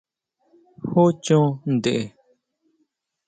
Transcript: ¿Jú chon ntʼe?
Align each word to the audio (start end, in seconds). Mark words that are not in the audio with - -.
¿Jú 0.89 1.03
chon 1.23 1.45
ntʼe? 1.73 1.93